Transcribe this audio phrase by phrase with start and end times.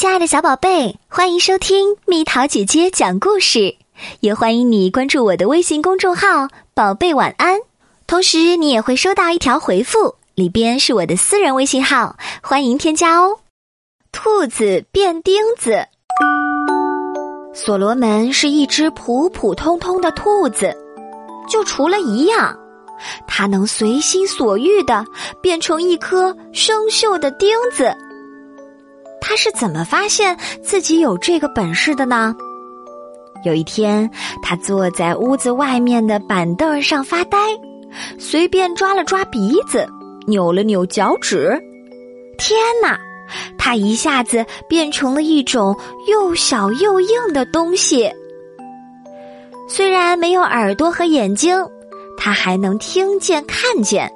[0.00, 3.76] 亲爱的小宝贝，欢迎收听蜜桃姐姐讲故事，
[4.20, 7.58] 也欢迎你关注我的微信公众号“宝贝晚安”。
[8.08, 13.40] 同时，你也会收到一条回复，里边是我的私人微信号，欢迎添加哦。
[14.10, 15.86] 兔子变钉子，
[17.52, 20.74] 所罗门是一只普普通通的兔子，
[21.46, 22.58] 就除了一样，
[23.26, 25.04] 它能随心所欲的
[25.42, 27.94] 变成一颗生锈的钉子。
[29.20, 32.34] 他是怎么发现自己有这个本事的呢？
[33.44, 34.10] 有一天，
[34.42, 37.38] 他坐在屋子外面的板凳上发呆，
[38.18, 39.86] 随便抓了抓鼻子，
[40.26, 41.58] 扭了扭脚趾。
[42.36, 42.98] 天哪！
[43.56, 45.76] 他一下子变成了一种
[46.08, 48.10] 又小又硬的东西。
[49.68, 51.56] 虽然没有耳朵和眼睛，
[52.16, 54.10] 他还能听见、看见，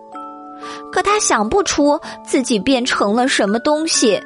[0.91, 4.21] 可他想不出自己变成了什么东西。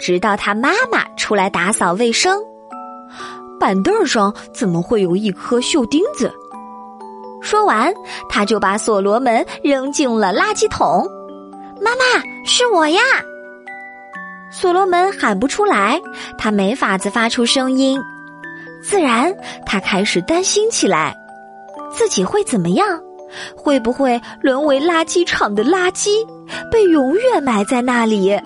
[0.00, 2.40] 直到他妈妈出来打扫卫生，
[3.60, 6.32] 板凳上怎么会有一颗锈钉子？
[7.42, 7.92] 说完，
[8.28, 11.06] 他就把所罗门扔进了垃圾桶。
[11.80, 13.00] 妈妈，是我呀！
[14.50, 16.00] 所罗门喊不出来，
[16.36, 18.00] 他没法子发出声音。
[18.82, 21.14] 自然，他开始担心起来：
[21.92, 22.86] 自己会怎么样？
[23.56, 26.08] 会不会沦为垃圾场的垃圾，
[26.70, 28.36] 被永远埋在那里？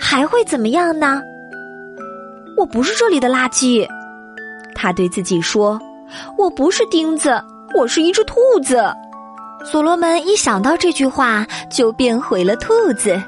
[0.00, 1.22] 还会怎么样呢？
[2.56, 3.86] 我不是这里的垃圾，
[4.74, 5.80] 他对自己说
[6.36, 7.40] ：“我不是钉子，
[7.76, 8.82] 我是一只兔子。”
[9.64, 13.22] 所罗门一想到这句话，就变回了兔子。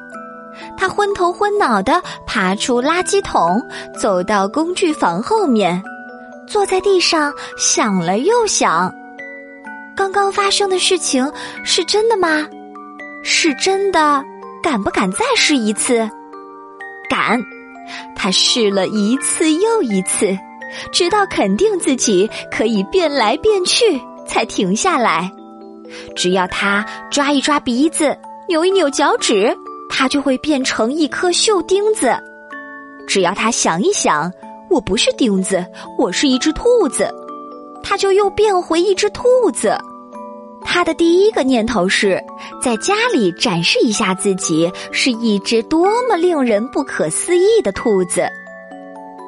[0.76, 3.60] 他昏头昏脑的爬出垃圾桶，
[3.98, 5.82] 走到工具房后面，
[6.46, 8.92] 坐在地上想了又想：
[9.94, 11.30] 刚刚发生的事情
[11.64, 12.46] 是真的吗？
[13.22, 14.22] 是真的，
[14.62, 16.08] 敢不敢再试一次？
[17.08, 17.40] 敢！
[18.14, 20.36] 他试了一次又一次，
[20.92, 25.30] 直到肯定自己可以变来变去，才停下来。
[26.16, 28.16] 只要他抓一抓鼻子，
[28.48, 29.54] 扭一扭脚趾，
[29.90, 32.16] 他就会变成一颗锈钉子。
[33.06, 34.32] 只要他想一想，
[34.70, 35.64] 我不是钉子，
[35.98, 37.12] 我是一只兔子，
[37.82, 39.76] 他就又变回一只兔子。
[40.64, 42.22] 他的第一个念头是
[42.62, 48.26] 在家里展示一下自己是一只多么令人不可思议的兔子，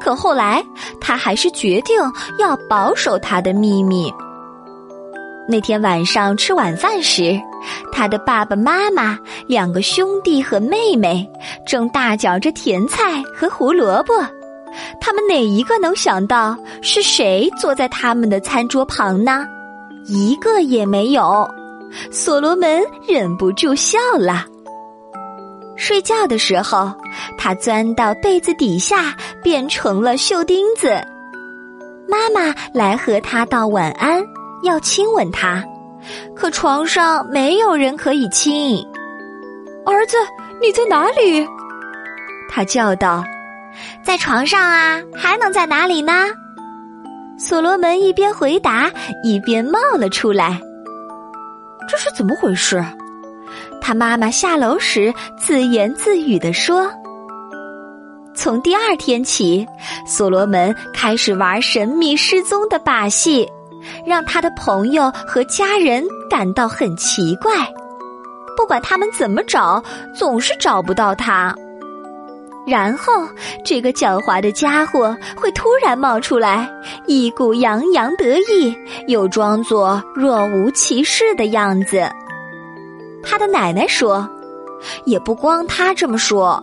[0.00, 0.64] 可后来
[1.00, 1.96] 他还是决定
[2.38, 4.12] 要保守他的秘密。
[5.46, 7.38] 那天晚上吃晚饭时，
[7.92, 11.28] 他的爸爸妈妈、两个兄弟和妹妹
[11.66, 14.14] 正大嚼着甜菜和胡萝卜，
[15.00, 19.46] 他们哪一个能想到是谁坐在他们的餐桌旁呢？
[20.06, 21.48] 一个也没有，
[22.10, 24.44] 所罗门忍不住笑了。
[25.76, 26.92] 睡觉的时候，
[27.36, 30.88] 他钻到被子底下，变成了绣钉子。
[32.08, 34.22] 妈妈来和他道晚安，
[34.62, 35.64] 要亲吻他，
[36.36, 38.76] 可床上没有人可以亲。
[39.86, 40.16] 儿子，
[40.60, 41.46] 你在哪里？
[42.48, 43.24] 他叫道
[44.04, 46.12] ：“在床上啊，还能在哪里呢？”
[47.38, 48.90] 所罗门一边回答，
[49.22, 50.60] 一边冒了出来。
[51.88, 52.82] 这是怎么回事？
[53.80, 56.90] 他妈妈下楼时自言自语地说
[58.34, 59.66] ：“从第二天起，
[60.06, 63.46] 所罗门开始玩神秘失踪的把戏，
[64.06, 67.52] 让他的朋友和家人感到很奇怪。
[68.56, 69.82] 不管他们怎么找，
[70.14, 71.54] 总是找不到他。”
[72.66, 73.28] 然后，
[73.62, 76.66] 这个狡猾的家伙会突然冒出来，
[77.06, 78.74] 一股洋洋得意，
[79.06, 82.10] 又装作若无其事的样子。
[83.22, 84.26] 他的奶奶说
[85.04, 86.62] ：“也不光他这么说，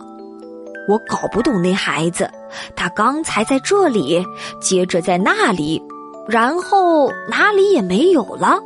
[0.88, 2.28] 我搞不懂那孩子。
[2.74, 4.24] 他刚才在这里，
[4.60, 5.80] 接着在那里，
[6.26, 8.58] 然后哪里也没有了。”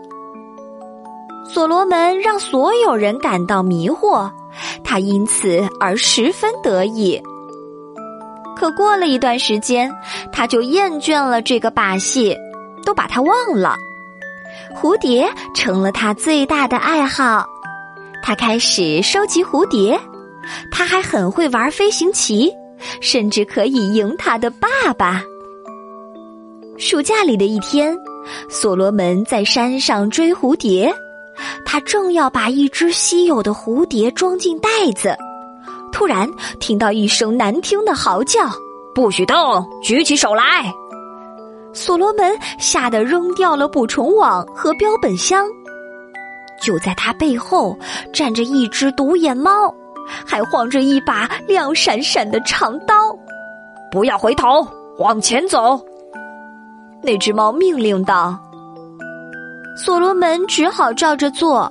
[1.49, 4.31] 所罗门让所有人感到迷惑。
[4.83, 7.21] 他因此而十分得意。
[8.57, 9.93] 可过了一段时间，
[10.33, 12.37] 他就厌倦了这个把戏，
[12.85, 13.77] 都把它忘了。
[14.75, 17.47] 蝴蝶成了他最大的爱好，
[18.23, 19.99] 他开始收集蝴蝶。
[20.71, 22.53] 他还很会玩飞行棋，
[23.01, 25.23] 甚至可以赢他的爸爸。
[26.79, 27.97] 暑假里的一天，
[28.49, 30.95] 所罗门在山上追蝴蝶。
[31.65, 35.17] 他正要把一只稀有的蝴蝶装进袋子，
[35.93, 36.29] 突然
[36.61, 38.41] 听到一声难听的嚎叫
[38.95, 39.67] ：“不许动！
[39.83, 40.73] 举起手来！”
[41.75, 45.47] 所罗门吓得扔掉了捕虫网和标本箱。
[46.63, 47.79] 就在他背后
[48.15, 49.75] 站着一只独眼猫，
[50.25, 52.95] 还晃着一把亮闪闪的长刀。
[53.91, 54.67] 不要回头，
[54.99, 55.79] 往前走。”
[57.03, 58.39] 那只猫命令道。
[59.77, 61.71] 所罗门只好照着做。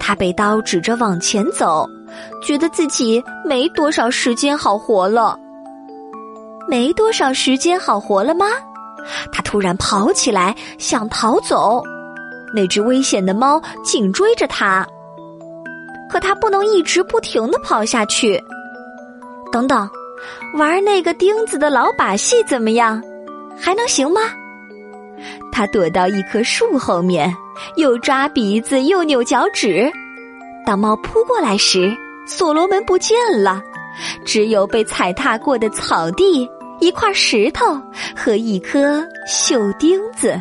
[0.00, 1.86] 他被刀指着往前走，
[2.42, 5.38] 觉得自己没多少时间好活了。
[6.68, 8.46] 没多少时间好活了吗？
[9.30, 11.82] 他突然跑起来，想逃走。
[12.54, 14.86] 那只危险的猫紧追着他，
[16.08, 18.42] 可他不能一直不停的跑下去。
[19.52, 19.88] 等等，
[20.54, 23.02] 玩那个钉子的老把戏怎么样？
[23.60, 24.20] 还能行吗？
[25.52, 27.34] 他躲到一棵树后面，
[27.76, 29.90] 又抓鼻子又扭脚趾。
[30.64, 31.96] 当猫扑过来时，
[32.26, 33.62] 所罗门不见了，
[34.24, 36.48] 只有被踩踏过的草地、
[36.80, 37.80] 一块石头
[38.16, 40.40] 和一颗锈钉子。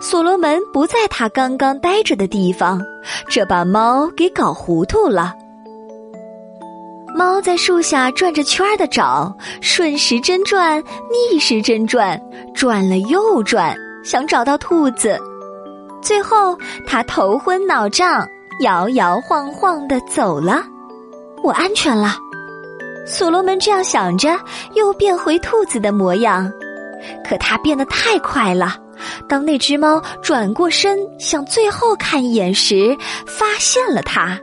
[0.00, 2.80] 所罗门不在他刚刚待着的地方，
[3.28, 5.34] 这把猫给搞糊涂了。
[7.16, 12.20] 猫在树下转着圈儿的找，顺时针转，逆时针转，
[12.54, 13.74] 转了又转，
[14.04, 15.18] 想找到兔子。
[16.02, 16.54] 最后，
[16.86, 18.28] 它头昏脑胀，
[18.60, 20.62] 摇摇晃晃的走了。
[21.42, 22.18] 我安全了，
[23.06, 24.38] 所罗门这样想着，
[24.74, 26.52] 又变回兔子的模样。
[27.26, 28.76] 可它变得太快了，
[29.26, 32.94] 当那只猫转过身想最后看一眼时，
[33.26, 34.38] 发现了它，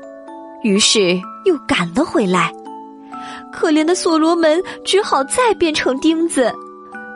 [0.64, 2.52] 于是又赶了回来。
[3.54, 6.52] 可怜的所罗门只好再变成钉子，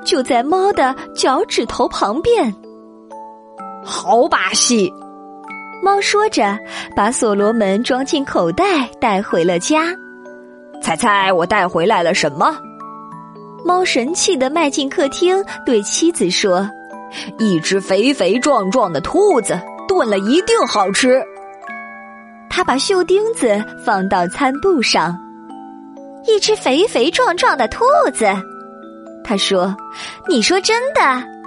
[0.05, 2.53] 就在猫的脚趾头旁边。
[3.83, 4.93] 好把戏！
[5.83, 6.57] 猫说着，
[6.95, 9.93] 把所罗门装进口袋带回了家。
[10.81, 12.57] 猜猜我带回来了什么？
[13.65, 16.69] 猫神气的迈进客厅，对妻子说
[17.39, 21.21] ：“一只肥肥壮壮的兔子，炖了一定好吃。”
[22.49, 25.17] 他把锈钉子放到餐布上。
[26.27, 27.83] 一只肥肥壮壮的兔
[28.13, 28.25] 子，
[29.23, 29.75] 他说
[30.27, 31.01] ：“你说真的，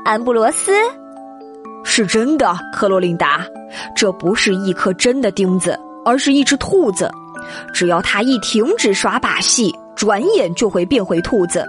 [0.05, 0.73] 安布罗斯？
[1.85, 3.44] 是真的，克罗琳达。
[3.94, 7.11] 这不是一颗真的钉子，而是一只兔子。
[7.73, 11.65] 只要它一停止耍把戏，转眼就会变回兔子，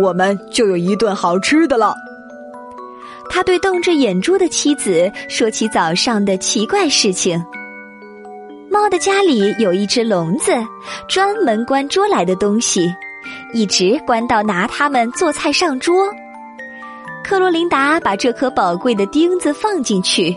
[0.00, 1.94] 我们就有一顿好吃的了。”
[3.32, 7.40] 他对瞪着眼珠的妻子说起早上的奇怪事情。
[8.90, 10.52] 的家里有一只笼子，
[11.08, 12.92] 专门关捉来的东西，
[13.54, 16.12] 一直关到拿它们做菜上桌。
[17.22, 20.36] 克罗琳达把这颗宝贵的钉子放进去，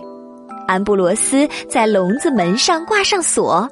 [0.68, 3.68] 安布罗斯在笼子门上挂上锁。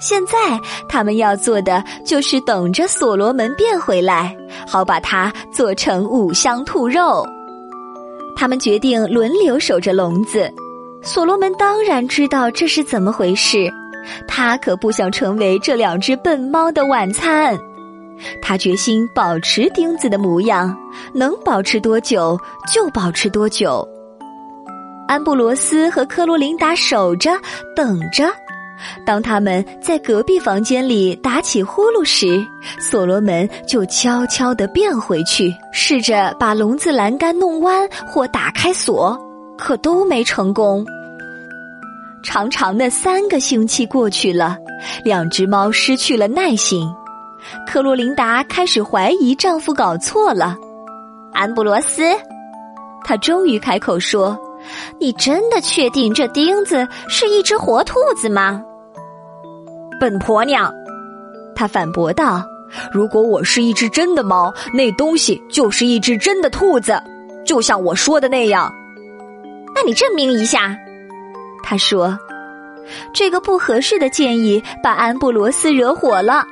[0.00, 0.58] 现在
[0.88, 4.34] 他们要做的就是等着所罗门变回来，
[4.66, 7.26] 好把它做成五香兔肉。
[8.36, 10.52] 他们决定轮流守着笼子。
[11.04, 13.70] 所罗门当然知道这是怎么回事，
[14.26, 17.56] 他可不想成为这两只笨猫的晚餐。
[18.40, 20.74] 他决心保持钉子的模样，
[21.12, 22.38] 能保持多久
[22.72, 23.86] 就保持多久。
[25.06, 27.32] 安布罗斯和科罗琳达守着，
[27.76, 28.24] 等着。
[29.04, 32.44] 当他们在隔壁房间里打起呼噜时，
[32.80, 39.18] 所罗门就悄悄地变回去，试着把笼子栏杆弄弯或打开锁。
[39.56, 40.84] 可都没成功。
[42.22, 44.56] 长长的三个星期过去了，
[45.04, 46.88] 两只猫失去了耐心。
[47.66, 50.56] 克洛琳达开始怀疑丈夫搞错了。
[51.32, 52.02] 安布罗斯，
[53.04, 54.38] 他终于开口说
[54.98, 58.62] ：“你真的确定这钉子是一只活兔子吗？”
[60.00, 60.72] 笨婆娘，
[61.54, 62.42] 他反驳道
[62.90, 66.98] ：“如果我是一只真的猫，那东西就是一只真的兔子，
[67.44, 68.72] 就像我说的那样。”
[69.74, 70.76] 那你证明一下，
[71.62, 72.16] 他说
[73.12, 76.46] ：“这个不合适的建议把安布罗斯惹火了。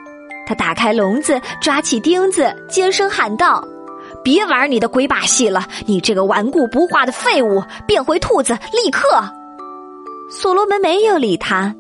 [0.47, 3.63] 他打开笼子，抓起钉子，尖声喊道
[4.25, 5.65] ：‘别玩你的鬼把戏了！
[5.87, 9.09] 你这个顽固不化的废物，变回兔子，立刻！’
[10.29, 11.75] 所罗门没有理他。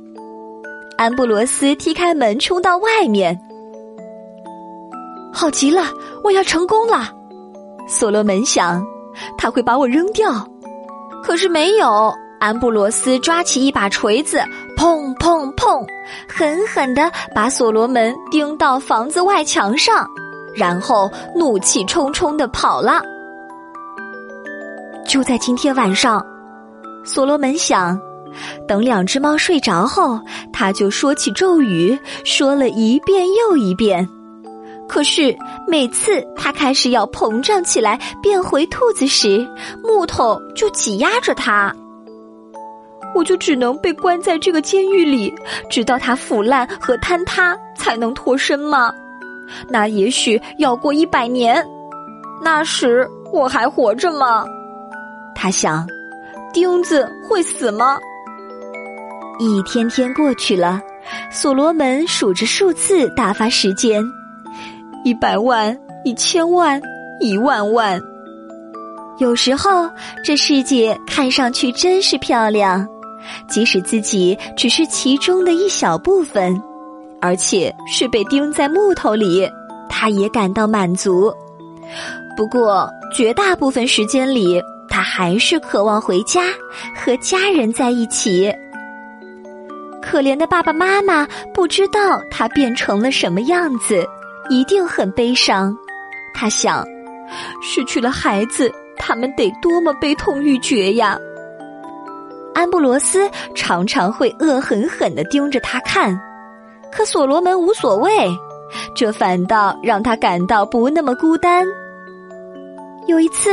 [0.97, 3.37] 安布罗斯踢开门，冲到外面。
[5.33, 5.87] 好极了，
[6.23, 7.11] 我要成功了！
[7.89, 8.87] 所罗门想，
[9.37, 10.47] 他会把我扔掉。”
[11.23, 14.39] 可是没有，安布罗斯抓起一把锤子，
[14.77, 15.87] 砰砰砰，
[16.29, 20.07] 狠狠地把所罗门钉到房子外墙上，
[20.55, 23.01] 然后怒气冲冲地跑了。
[25.07, 26.25] 就在今天晚上，
[27.05, 27.99] 所罗门想，
[28.67, 30.21] 等两只猫睡着后，
[30.53, 34.09] 他就说起咒语，说了一遍又一遍。
[34.93, 35.35] 可是
[35.67, 39.39] 每次他开始要膨胀起来变回兔子时，
[39.83, 41.75] 木头就挤压着他，
[43.15, 45.35] 我就只能被关在这个监狱里，
[45.71, 48.93] 直到它腐烂和坍塌才能脱身吗？
[49.67, 51.67] 那也许要过一百年，
[52.43, 54.45] 那时我还活着吗？
[55.35, 55.89] 他想，
[56.53, 57.99] 钉子会死吗？
[59.39, 60.83] 一天天过去了，
[61.31, 64.05] 所罗门数着数字打发时间，
[65.05, 66.81] 一百万、一千万、
[67.21, 68.01] 一万万。
[69.19, 69.91] 有时候，
[70.25, 72.87] 这世界看上去真是漂亮，
[73.49, 76.61] 即使自己只是其中的一小部分，
[77.21, 79.49] 而且是被钉在木头里，
[79.89, 81.33] 他也感到满足。
[82.37, 86.43] 不过，绝大部分时间里，他还是渴望回家，
[86.97, 88.53] 和家人在一起。
[90.01, 94.05] 可怜的爸爸妈妈不知道他变成了什么样子，
[94.49, 95.77] 一定很悲伤。
[96.35, 96.85] 他想，
[97.63, 101.19] 失去了孩子，他们得多么悲痛欲绝呀！
[102.55, 106.19] 安布罗斯常常会恶狠狠地盯着他看，
[106.91, 108.29] 可所罗门无所谓，
[108.95, 111.67] 这反倒让他感到不那么孤单。
[113.07, 113.51] 有一次，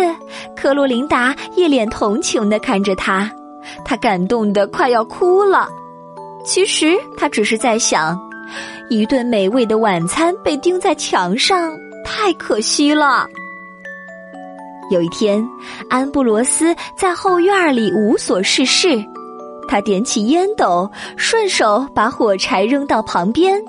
[0.56, 3.32] 克洛琳达一脸同情地看着他，
[3.86, 5.68] 他感动得快要哭了。
[6.46, 8.20] 其实他只是在想，
[8.90, 11.72] 一顿美味的晚餐被钉在墙上，
[12.04, 13.28] 太可惜了。
[14.92, 15.48] 有一天，
[15.90, 19.04] 安布罗斯在后院里无所事事，
[19.68, 23.62] 他点起烟斗，顺手把火柴扔到旁边。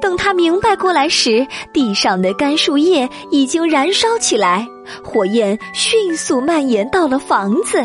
[0.00, 4.66] 等他明白过来时，地上的干树叶已经燃烧起来，
[5.04, 7.84] 火焰迅速蔓延到了房子。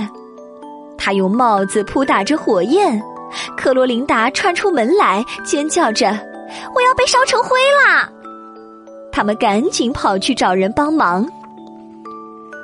[0.98, 3.03] 他用帽子扑打着火焰。
[3.58, 6.08] 克罗琳达窜出门来，尖叫着
[6.75, 7.50] ：“我要被烧成灰
[7.86, 8.10] 啦！”
[9.12, 11.25] 他们赶紧跑去找人帮忙。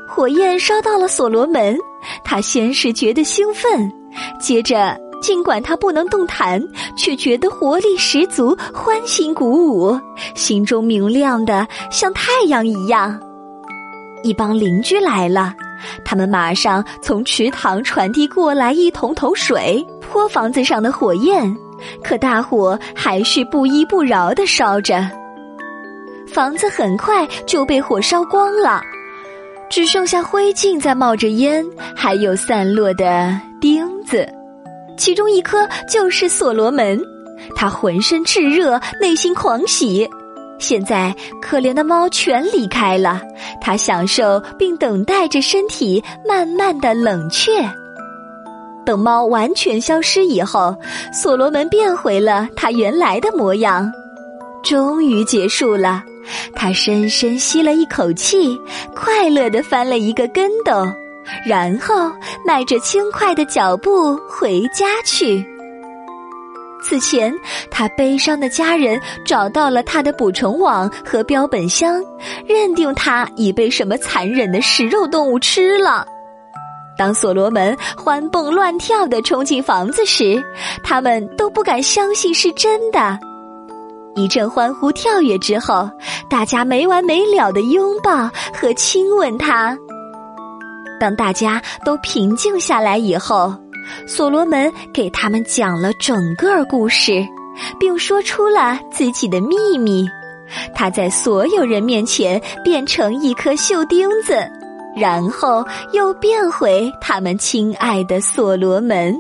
[0.08, 1.78] 火焰烧到了所罗门，
[2.24, 3.90] 他先是觉得兴奋，
[4.42, 6.62] 接着尽管他不能动弹，
[6.98, 9.98] 却觉得活力十足，欢欣鼓舞，
[10.36, 13.18] 心中明亮的像太阳一样。
[14.24, 15.56] 一帮邻居来了。
[16.04, 21.56] 他们马上从池塘传递过来一桶桶水，泼房子上的火焰，
[22.04, 25.10] 可大火还是不依不饶的烧着。
[26.28, 28.82] 房子很快就被火烧光了，
[29.70, 34.28] 只剩下灰烬在冒着烟，还有散落的钉子，
[34.98, 37.02] 其中一颗就是所罗门，
[37.56, 40.10] 他浑身炽热，内心狂喜。
[40.62, 43.20] 现在，可怜的猫全离开了，
[43.60, 47.68] 它享受并等待着身体慢慢的冷却。
[48.86, 50.76] 等猫完全消失以后，
[51.12, 53.92] 所罗门变回了他原来的模样。
[54.64, 56.04] 终于结束了，
[56.56, 58.56] 他深深吸了一口气，
[58.96, 60.88] 快乐的翻了一个跟斗，
[61.46, 62.12] 然后
[62.46, 65.44] 迈着轻快的脚步回家去。
[66.82, 67.34] 此前，
[67.70, 72.04] 他悲伤的家人找到了他的捕虫网和标本箱，
[72.46, 76.06] 认定他已被什么残忍的食肉动物吃了。
[76.98, 80.44] 当所罗门欢蹦乱跳的冲进房子时，
[80.84, 83.18] 他们都不敢相信是真的。
[84.16, 85.90] 一阵欢呼跳跃之后，
[86.30, 89.78] 大家没完没了的拥抱和亲吻他。
[91.00, 93.56] 当大家都平静下来以后。
[94.08, 97.26] 所罗门给他们讲了整个故事，
[97.80, 100.08] 并说出了自己的秘密。
[100.76, 104.46] 他在所有人面前变成一颗锈钉子，
[104.96, 109.16] 然后又变回他们亲爱的所罗门。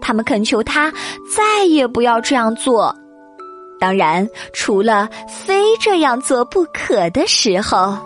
[0.00, 0.92] 他们恳求他
[1.34, 2.94] 再也不要这样做，
[3.78, 7.98] 当然，除了非这样做不可的时候。